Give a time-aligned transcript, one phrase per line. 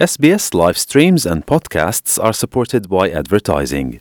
[0.00, 4.00] SBS live streams and podcasts are supported by advertising.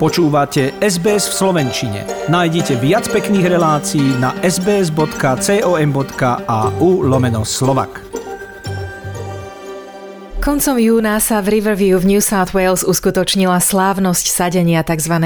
[0.00, 2.08] Počúvate SBS v Slovenčine.
[2.32, 5.84] Nájdite viac pekných relácií na sbs.com.au
[7.04, 8.00] lomeno slovak.
[10.40, 15.20] Koncom júna sa v Riverview v New South Wales uskutočnila slávnosť sadenia tzv.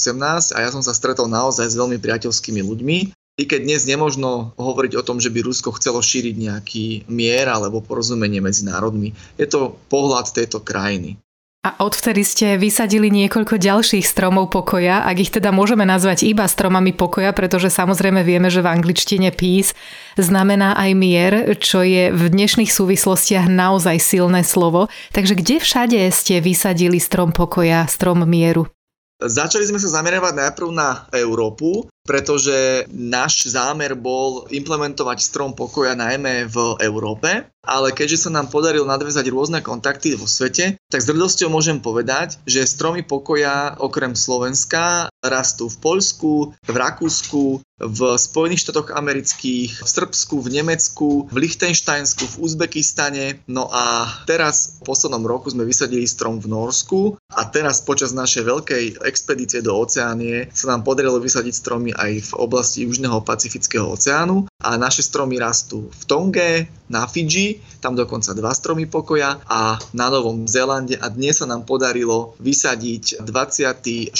[0.53, 2.97] a ja som sa stretol naozaj s veľmi priateľskými ľuďmi.
[3.39, 7.79] I keď dnes nemožno hovoriť o tom, že by Rusko chcelo šíriť nejaký mier alebo
[7.79, 11.15] porozumenie medzi národmi, je to pohľad tejto krajiny.
[11.59, 16.95] A odvtedy ste vysadili niekoľko ďalších stromov pokoja, ak ich teda môžeme nazvať iba stromami
[16.95, 19.75] pokoja, pretože samozrejme vieme, že v angličtine peace
[20.15, 24.87] znamená aj mier, čo je v dnešných súvislostiach naozaj silné slovo.
[25.11, 28.71] Takže kde všade ste vysadili strom pokoja, strom mieru?
[29.19, 36.47] Začali sme sa zameriavať najprv na Európu, pretože náš zámer bol implementovať strom pokoja najmä
[36.47, 41.51] v Európe, ale keďže sa nám podarilo nadväzať rôzne kontakty vo svete, tak s hrdosťou
[41.51, 48.91] môžem povedať, že stromy pokoja okrem Slovenska rastú v Poľsku, v Rakúsku, v Spojených štátoch
[48.91, 53.39] amerických, v Srbsku, v Nemecku, v Lichtensteinsku, v Uzbekistane.
[53.47, 58.43] No a teraz v poslednom roku sme vysadili strom v Norsku a teraz počas našej
[58.43, 64.47] veľkej expedície do Oceánie sa nám podarilo vysadiť stromy aj v oblasti Južného Pacifického oceánu
[64.59, 66.51] a naše stromy rastú v Tonge,
[66.89, 71.63] na Fidži, tam dokonca dva stromy pokoja a na Novom Zélande a dnes sa nám
[71.63, 74.13] podarilo vysadiť 26.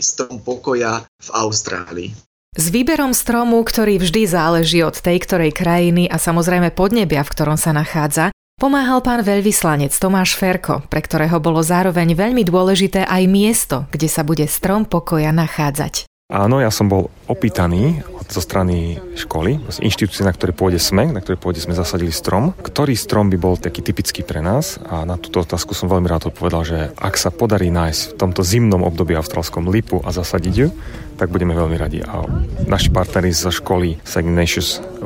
[0.00, 2.10] strom pokoja v Austrálii.
[2.56, 7.60] S výberom stromu, ktorý vždy záleží od tej ktorej krajiny a samozrejme podnebia, v ktorom
[7.60, 13.84] sa nachádza, pomáhal pán veľvyslanec Tomáš Ferko, pre ktorého bolo zároveň veľmi dôležité aj miesto,
[13.92, 16.08] kde sa bude strom pokoja nachádzať.
[16.26, 21.22] Áno, ja som bol opýtaný zo strany školy, z inštitúcie, na ktorej pôjde sme, na
[21.22, 22.50] ktorej pôjde sme zasadili strom.
[22.50, 24.82] Ktorý strom by bol taký typický pre nás?
[24.90, 28.42] A na túto otázku som veľmi rád odpovedal, že ak sa podarí nájsť v tomto
[28.42, 30.74] zimnom období australskom lipu a zasadiť ju,
[31.14, 32.02] tak budeme veľmi radi.
[32.02, 32.26] A
[32.66, 34.26] naši partneri zo školy St.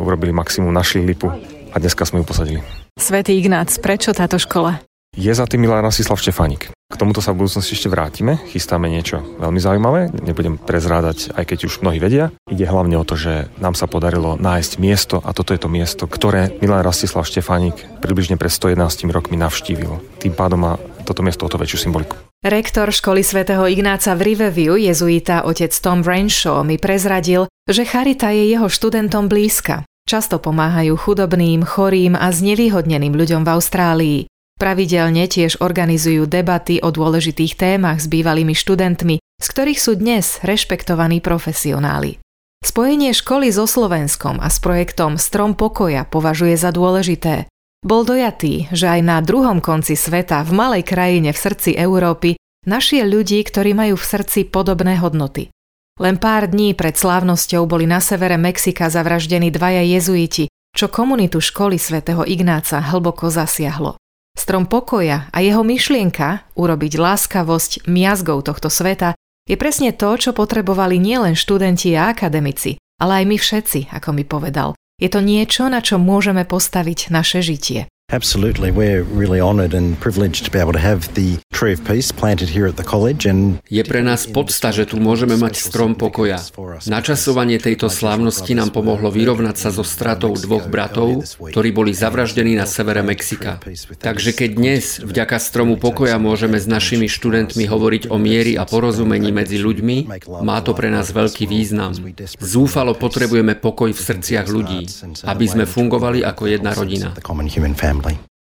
[0.00, 1.28] Urobili maximum, našli lipu
[1.70, 2.60] a dneska sme ju posadili.
[2.96, 4.80] Svetý Ignác, prečo táto škola?
[5.18, 6.72] Je za tým Milan Rasislav Štefánik.
[6.72, 8.40] K tomuto sa v budúcnosti ešte vrátime.
[8.48, 12.32] Chystáme niečo veľmi zaujímavé, nebudem prezrádať, aj keď už mnohí vedia.
[12.48, 16.08] Ide hlavne o to, že nám sa podarilo nájsť miesto a toto je to miesto,
[16.08, 19.98] ktoré Milan Rastislav Štefánik približne pred 111 rokmi navštívil.
[20.22, 20.72] Tým pádom má
[21.02, 22.14] toto miesto o to väčšiu symboliku.
[22.40, 28.56] Rektor školy svätého Ignáca v Riverview, jezuita otec Tom Brainshaw, mi prezradil, že charita je
[28.56, 29.82] jeho študentom blízka.
[30.06, 34.20] Často pomáhajú chudobným, chorým a znevýhodneným ľuďom v Austrálii.
[34.60, 41.24] Pravidelne tiež organizujú debaty o dôležitých témach s bývalými študentmi, z ktorých sú dnes rešpektovaní
[41.24, 42.20] profesionáli.
[42.60, 47.48] Spojenie školy so Slovenskom a s projektom Strom pokoja považuje za dôležité.
[47.80, 52.36] Bol dojatý, že aj na druhom konci sveta, v malej krajine v srdci Európy,
[52.68, 55.48] našiel ľudí, ktorí majú v srdci podobné hodnoty.
[55.96, 61.80] Len pár dní pred slávnosťou boli na severe Mexika zavraždení dvaja jezuiti, čo komunitu školy
[61.80, 63.96] svätého Ignáca hlboko zasiahlo.
[64.40, 69.12] Strom pokoja a jeho myšlienka urobiť láskavosť miazgou tohto sveta
[69.44, 74.24] je presne to, čo potrebovali nielen študenti a akademici, ale aj my všetci, ako mi
[74.24, 74.72] povedal.
[74.96, 77.84] Je to niečo, na čo môžeme postaviť naše žitie.
[78.12, 78.74] Absolutely.
[78.74, 82.48] We're really honoured and privileged to be able to have the Tree of Peace planted
[82.48, 86.42] here at the college and Je pre nás podsta, že tu môžeme mať strom pokoja.
[86.90, 92.66] Načasovanie tejto slávnosti nám pomohlo vyrovnať sa so stratou dvoch bratov, ktorí boli zavraždení na
[92.66, 93.62] severe Mexika.
[94.02, 99.30] Takže keď dnes vďaka stromu pokoja môžeme s našimi študentmi hovoriť o miery a porozumení
[99.30, 100.10] medzi ľuďmi,
[100.42, 101.94] má to pre nás veľký význam.
[102.42, 104.88] Zúfalo potrebujeme pokoj v srdciach ľudí,
[105.28, 107.14] aby sme fungovali ako jedna rodina.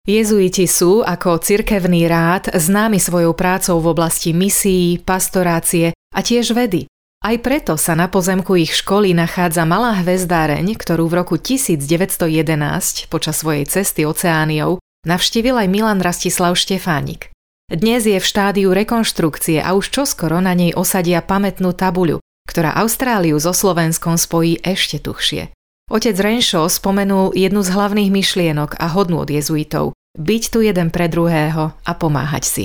[0.08, 6.88] Jezuiti sú ako cirkevný rád známi svojou prácou v oblasti misií, pastorácie a tiež vedy.
[7.20, 13.44] Aj preto sa na pozemku ich školy nachádza malá hvezdáreň, ktorú v roku 1911 počas
[13.44, 17.28] svojej cesty oceániou navštívil aj Milan Rastislav Štefánik.
[17.68, 23.36] Dnes je v štádiu rekonštrukcie a už čoskoro na nej osadia pamätnú tabuľu, ktorá Austráliu
[23.36, 25.52] so Slovenskom spojí ešte tuchšie.
[25.90, 29.90] Otec Renšo spomenul jednu z hlavných myšlienok a hodnú od jezuitov.
[30.14, 32.64] Byť tu jeden pre druhého a pomáhať si.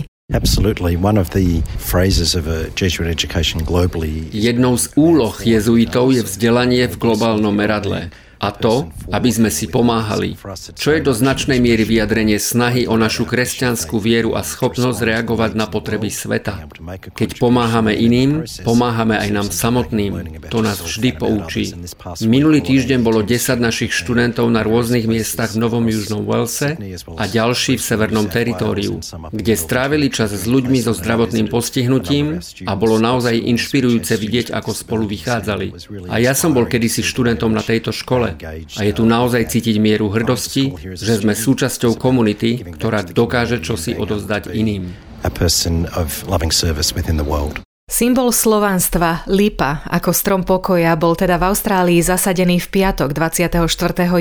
[4.30, 8.14] Jednou z úloh jezuitov je vzdelanie v globálnom meradle.
[8.40, 10.36] A to, aby sme si pomáhali,
[10.76, 15.66] čo je do značnej miery vyjadrenie snahy o našu kresťanskú vieru a schopnosť reagovať na
[15.72, 16.68] potreby sveta.
[17.16, 20.44] Keď pomáhame iným, pomáhame aj nám samotným.
[20.52, 21.72] To nás vždy poučí.
[22.26, 26.76] Minulý týždeň bolo 10 našich študentov na rôznych miestach v Novom Južnom Walese
[27.16, 29.00] a ďalší v Severnom teritóriu,
[29.32, 35.04] kde strávili čas s ľuďmi so zdravotným postihnutím a bolo naozaj inšpirujúce vidieť, ako spolu
[35.08, 35.72] vychádzali.
[36.12, 38.66] A ja som bol kedysi študentom na tejto škole škole.
[38.66, 44.50] A je tu naozaj cítiť mieru hrdosti, že sme súčasťou komunity, ktorá dokáže čosi odozdať
[44.50, 44.90] iným.
[47.86, 53.62] Symbol slovanstva, lipa, ako strom pokoja, bol teda v Austrálii zasadený v piatok 24.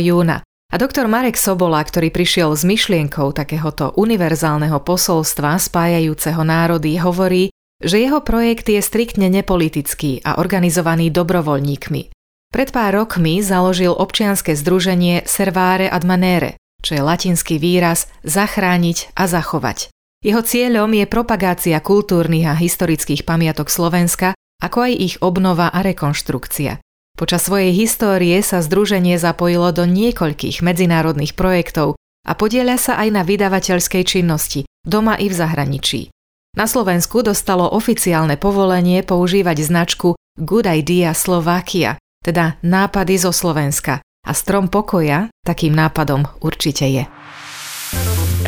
[0.04, 0.44] júna.
[0.44, 7.54] A doktor Marek Sobola, ktorý prišiel s myšlienkou takéhoto univerzálneho posolstva spájajúceho národy, hovorí,
[7.84, 12.10] že jeho projekt je striktne nepolitický a organizovaný dobrovoľníkmi.
[12.54, 16.54] Pred pár rokmi založil občianske združenie Servare ad Manere,
[16.86, 19.90] čo je latinský výraz zachrániť a zachovať.
[20.22, 26.78] Jeho cieľom je propagácia kultúrnych a historických pamiatok Slovenska, ako aj ich obnova a rekonštrukcia.
[27.18, 33.26] Počas svojej histórie sa združenie zapojilo do niekoľkých medzinárodných projektov a podieľa sa aj na
[33.26, 36.14] vydavateľskej činnosti, doma i v zahraničí.
[36.54, 44.00] Na Slovensku dostalo oficiálne povolenie používať značku Good Idea Slovakia, teda nápady zo Slovenska.
[44.24, 47.04] A strom pokoja takým nápadom určite je.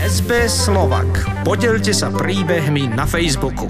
[0.00, 1.08] SBS Slovak.
[1.44, 3.68] Podelte sa príbehmi na Facebooku.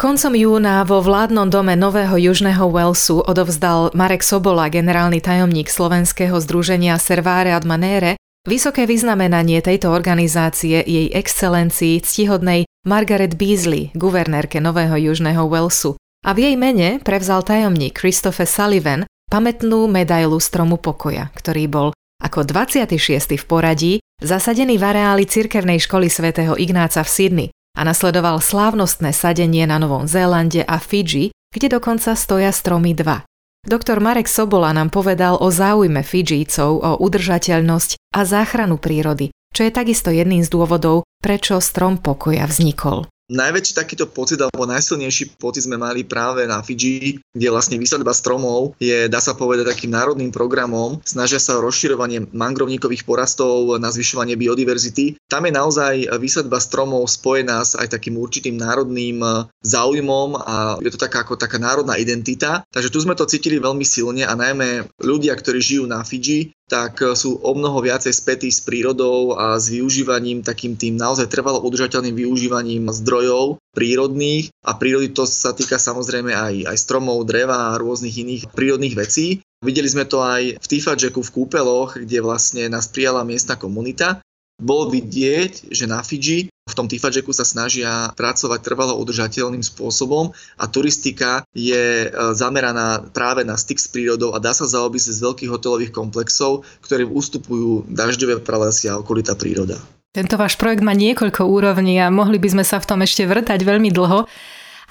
[0.00, 6.98] Koncom júna vo vládnom dome Nového Južného Walesu odovzdal Marek Sobola, generálny tajomník Slovenského združenia
[6.98, 15.46] Servare ad Manere, vysoké vyznamenanie tejto organizácie jej excelencii ctihodnej Margaret Beasley, guvernérke Nového Južného
[15.46, 21.88] Walesu, a v jej mene prevzal tajomník Christopher Sullivan pamätnú medailu Stromu pokoja, ktorý bol
[22.22, 23.34] ako 26.
[23.34, 29.66] v poradí zasadený v areáli cirkevnej školy svätého Ignáca v Sydney a nasledoval slávnostné sadenie
[29.66, 33.26] na Novom Zélande a Fidži, kde dokonca stoja stromy dva.
[33.62, 39.72] Doktor Marek Sobola nám povedal o záujme Fidžícov o udržateľnosť a záchranu prírody, čo je
[39.74, 43.06] takisto jedným z dôvodov, prečo strom pokoja vznikol.
[43.32, 48.76] Najväčší takýto pocit alebo najsilnejší pocit sme mali práve na Fidži, kde vlastne výsadba stromov
[48.76, 51.00] je, dá sa povedať, takým národným programom.
[51.00, 55.16] Snažia sa o rozširovanie mangrovníkových porastov na zvyšovanie biodiverzity.
[55.32, 59.24] Tam je naozaj výsadba stromov spojená s aj takým určitým národným
[59.64, 62.68] záujmom a je to taká ako taká národná identita.
[62.68, 67.02] Takže tu sme to cítili veľmi silne a najmä ľudia, ktorí žijú na Fidži, tak
[67.02, 71.64] e, sú o mnoho viacej spätí s prírodou a s využívaním, takým tým naozaj trvalo
[71.64, 77.80] udržateľným využívaním zdrojov prírodných a prírody to sa týka samozrejme aj, aj stromov, dreva a
[77.80, 79.40] rôznych iných prírodných vecí.
[79.64, 84.20] Videli sme to aj v Tifadžeku v kúpeloch, kde vlastne nás prijala miestna komunita.
[84.60, 90.64] Bolo vidieť, že na Fidži v tom Tifajeku sa snažia pracovať trvalo udržateľným spôsobom a
[90.70, 95.50] turistika je e, zameraná práve na styk s prírodou a dá sa zaobísť z veľkých
[95.50, 99.82] hotelových komplexov, ktorým ustupujú dažďové pralesia a okolitá príroda.
[100.14, 103.58] Tento váš projekt má niekoľko úrovní a mohli by sme sa v tom ešte vrtať
[103.64, 104.30] veľmi dlho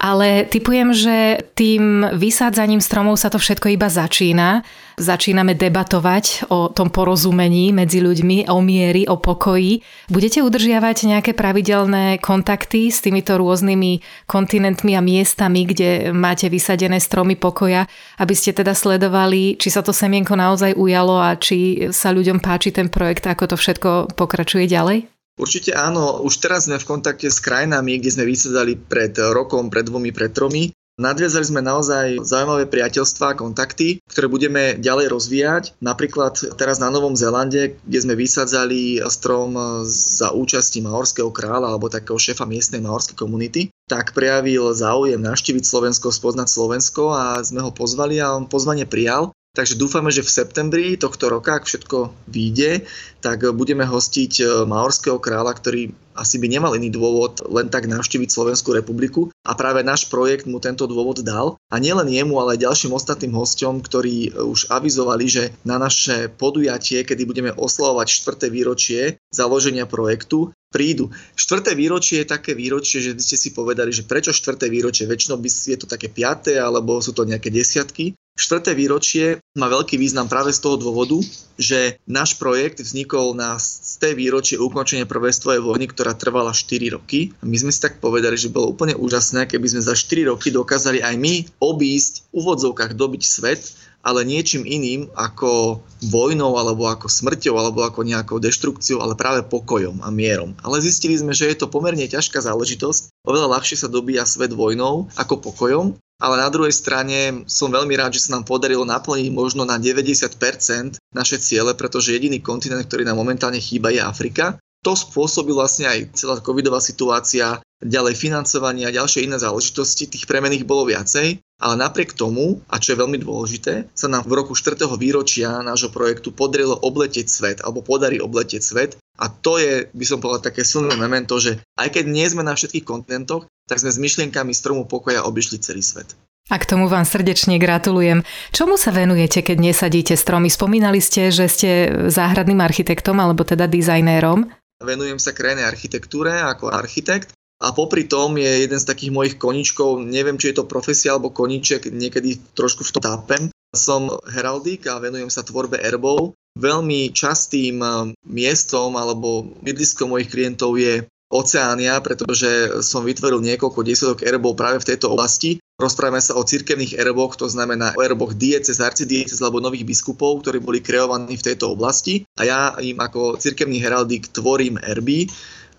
[0.02, 4.66] ale typujem, že tým vysádzaním stromov sa to všetko iba začína.
[4.98, 9.80] Začíname debatovať o tom porozumení medzi ľuďmi, o miery, o pokoji.
[10.10, 17.38] Budete udržiavať nejaké pravidelné kontakty s týmito rôznymi kontinentmi a miestami, kde máte vysadené stromy
[17.38, 17.86] pokoja,
[18.18, 22.74] aby ste teda sledovali, či sa to semienko naozaj ujalo a či sa ľuďom páči
[22.74, 25.11] ten projekt, ako to všetko pokračuje ďalej?
[25.40, 29.88] Určite áno, už teraz sme v kontakte s krajinami, kde sme vysedali pred rokom, pred
[29.88, 30.70] dvomi, pred tromi.
[31.00, 35.64] Nadviazali sme naozaj zaujímavé priateľstvá a kontakty, ktoré budeme ďalej rozvíjať.
[35.80, 39.56] Napríklad teraz na Novom Zélande, kde sme vysadzali strom
[39.88, 46.12] za účasti Maorského kráľa alebo takého šéfa miestnej maorskej komunity, tak prejavil záujem navštíviť Slovensko,
[46.12, 49.32] spoznať Slovensko a sme ho pozvali a on pozvanie prijal.
[49.52, 52.88] Takže dúfame, že v septembri tohto roka, ak všetko vyjde,
[53.20, 58.32] tak budeme hostiť e, Maorského kráľa, ktorý asi by nemal iný dôvod len tak navštíviť
[58.32, 61.60] Slovenskú republiku a práve náš projekt mu tento dôvod dal.
[61.68, 66.32] A nielen jemu, ale aj ďalším ostatným hosťom, ktorí e, už avizovali, že na naše
[66.32, 68.48] podujatie, kedy budeme oslavovať 4.
[68.48, 71.12] výročie založenia projektu, prídu.
[71.36, 75.36] Štvrté výročie je také výročie, že by ste si povedali, že prečo štvrté výročie, väčšinou
[75.36, 78.16] by je to také piaté, alebo sú to nejaké desiatky.
[78.32, 81.20] Štvrté výročie má veľký význam práve z toho dôvodu,
[81.60, 83.60] že náš projekt vznikol na
[84.00, 87.36] té výročie ukončenia prvej svetovej vojny, ktorá trvala 4 roky.
[87.44, 91.04] My sme si tak povedali, že bolo úplne úžasné, keby sme za 4 roky dokázali
[91.04, 93.62] aj my obísť v úvodzovkách dobiť svet,
[94.02, 95.78] ale niečím iným ako
[96.10, 100.58] vojnou, alebo ako smrťou, alebo ako nejakou deštrukciou, ale práve pokojom a mierom.
[100.64, 103.14] Ale zistili sme, že je to pomerne ťažká záležitosť.
[103.22, 108.14] Oveľa ľahšie sa dobíja svet vojnou ako pokojom ale na druhej strane som veľmi rád,
[108.14, 113.18] že sa nám podarilo naplniť možno na 90% naše ciele, pretože jediný kontinent, ktorý nám
[113.18, 114.54] momentálne chýba, je Afrika.
[114.86, 120.62] To spôsobil vlastne aj celá covidová situácia, ďalej financovanie a ďalšie iné záležitosti, tých premených
[120.62, 124.78] bolo viacej, ale napriek tomu, a čo je veľmi dôležité, sa nám v roku 4.
[124.98, 128.90] výročia nášho projektu podarilo obletieť svet, alebo podarí obletieť svet
[129.22, 132.56] a to je, by som povedal, také silné memento, že aj keď nie sme na
[132.56, 136.12] všetkých kontinentoch, tak sme s myšlienkami stromu pokoja obišli celý svet.
[136.52, 138.20] A k tomu vám srdečne gratulujem.
[138.52, 140.52] Čomu sa venujete, keď nesadíte stromy?
[140.52, 141.70] Spomínali ste, že ste
[142.12, 144.52] záhradným architektom alebo teda dizajnérom.
[144.84, 150.02] Venujem sa krajnej architektúre ako architekt a popri tom je jeden z takých mojich koničkov,
[150.02, 153.42] neviem, či je to profesia alebo koniček, niekedy trošku v tom tápem.
[153.72, 156.36] Som heraldik a venujem sa tvorbe erbov.
[156.58, 157.80] Veľmi častým
[158.28, 164.88] miestom alebo bydliskom mojich klientov je Oceánia, pretože som vytvoril niekoľko desiatok erbov práve v
[164.92, 165.56] tejto oblasti.
[165.80, 170.60] Rozprávame sa o cirkevných erboch, to znamená o erboch diecez, arcidiecez alebo nových biskupov, ktorí
[170.60, 172.28] boli kreovaní v tejto oblasti.
[172.36, 175.26] A ja im ako cirkevný heraldik tvorím erby.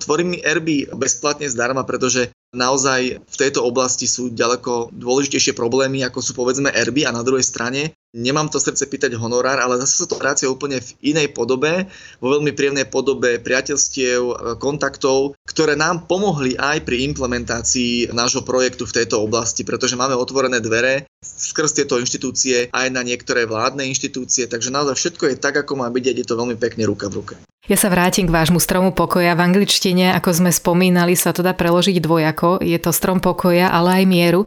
[0.01, 6.33] Tvorím erby bezplatne zdarma, pretože naozaj v tejto oblasti sú ďaleko dôležitejšie problémy, ako sú
[6.33, 10.21] povedzme erby a na druhej strane nemám to srdce pýtať honorár, ale zase sa to
[10.21, 11.89] prácia úplne v inej podobe,
[12.21, 18.85] vo veľmi príjemnej podobe priateľstiev, e, kontaktov, ktoré nám pomohli aj pri implementácii nášho projektu
[18.85, 24.45] v tejto oblasti, pretože máme otvorené dvere skrz tieto inštitúcie aj na niektoré vládne inštitúcie,
[24.45, 27.35] takže naozaj všetko je tak, ako má byť, je to veľmi pekne ruka v ruke.
[27.63, 29.39] Ja sa vrátim k vášmu stromu pokoja.
[29.39, 32.59] V angličtine, ako sme spomínali, sa to dá preložiť dvojako.
[32.59, 34.43] Je to strom pokoja, ale aj mieru.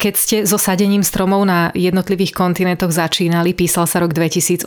[0.00, 4.64] Keď ste so sadením stromov na jednotlivých kontinentoch začínali, písal sa rok 2018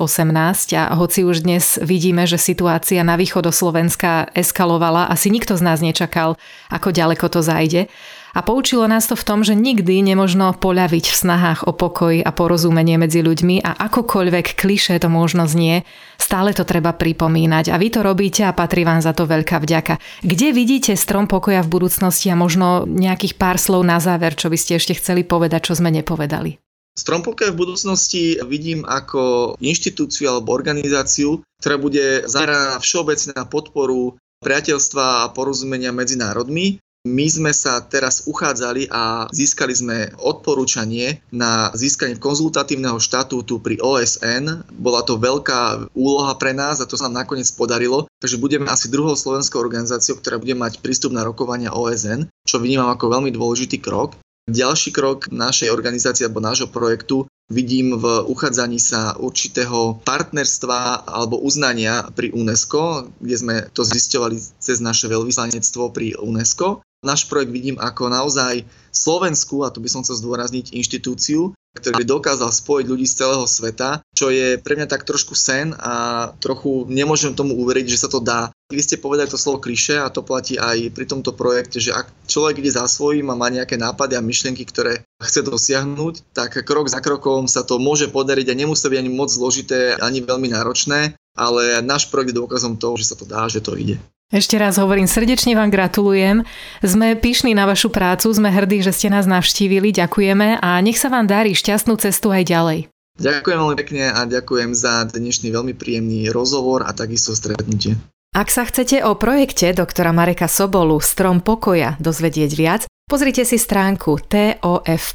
[0.77, 5.81] a hoci už dnes vidíme, že situácia na východ Slovenska eskalovala, asi nikto z nás
[5.81, 6.37] nečakal,
[6.69, 7.89] ako ďaleko to zajde.
[8.33, 12.33] A poučilo nás to v tom, že nikdy nemožno poľaviť v snahách o pokoj a
[12.33, 15.85] porozumenie medzi ľuďmi a akokoľvek kliše to možno znie,
[16.17, 20.01] stále to treba pripomínať a vy to robíte a patrí vám za to veľká vďaka.
[20.25, 24.57] Kde vidíte strom pokoja v budúcnosti a možno nejakých pár slov na záver, čo by
[24.57, 26.57] ste ešte chceli povedať, čo sme nepovedali?
[26.97, 34.17] Strom pokoja v budúcnosti vidím ako inštitúciu alebo organizáciu, ktorá bude zameraná všeobecne na podporu
[34.41, 41.67] priateľstva a porozumenia medzi národmi my sme sa teraz uchádzali a získali sme odporúčanie na
[41.75, 44.63] získanie konzultatívneho štatútu pri OSN.
[44.71, 48.07] Bola to veľká úloha pre nás a to sa nám nakoniec podarilo.
[48.23, 52.87] Takže budeme asi druhou slovenskou organizáciou, ktorá bude mať prístup na rokovania OSN, čo vnímam
[52.95, 54.15] ako veľmi dôležitý krok.
[54.47, 62.07] Ďalší krok našej organizácie alebo nášho projektu vidím v uchádzaní sa určitého partnerstva alebo uznania
[62.15, 66.79] pri UNESCO, kde sme to zisťovali cez naše veľvyslanectvo pri UNESCO.
[67.03, 68.63] Náš projekt vidím ako naozaj
[68.95, 73.45] Slovensku, a to by som chcel zdôrazniť, inštitúciu, ktorý by dokázal spojiť ľudí z celého
[73.49, 78.09] sveta, čo je pre mňa tak trošku sen a trochu nemôžem tomu uveriť, že sa
[78.09, 78.53] to dá.
[78.69, 82.09] Vy ste povedali to slovo kliše a to platí aj pri tomto projekte, že ak
[82.29, 86.93] človek ide za svojím a má nejaké nápady a myšlienky, ktoré chce dosiahnuť, tak krok
[86.93, 91.17] za krokom sa to môže podariť a nemusí byť ani moc zložité, ani veľmi náročné,
[91.33, 93.97] ale náš projekt je dôkazom toho, že sa to dá, že to ide.
[94.33, 96.41] Ešte raz hovorím, srdečne vám gratulujem.
[96.81, 101.13] Sme pyšní na vašu prácu, sme hrdí, že ste nás navštívili, ďakujeme a nech sa
[101.13, 102.79] vám darí šťastnú cestu aj ďalej.
[103.21, 107.93] Ďakujem veľmi pekne a ďakujem za dnešný veľmi príjemný rozhovor a takisto stretnutie.
[108.33, 114.17] Ak sa chcete o projekte doktora Mareka Sobolu Strom pokoja dozvedieť viac, pozrite si stránku
[114.25, 115.05] tofp.en,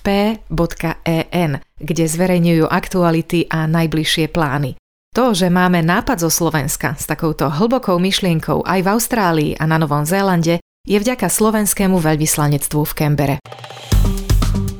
[1.83, 4.79] kde zverejňujú aktuality a najbližšie plány.
[5.19, 9.75] To, že máme nápad zo Slovenska s takouto hlbokou myšlienkou aj v Austrálii a na
[9.75, 13.37] Novom Zélande, je vďaka slovenskému veľvyslanectvu v Kembere.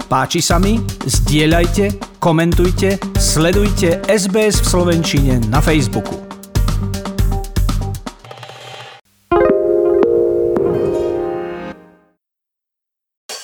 [0.07, 0.79] Páči sa mi?
[1.03, 6.28] Zdieľajte, komentujte, sledujte SBS v Slovenčine na Facebooku.